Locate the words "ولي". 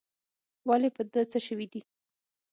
0.67-0.89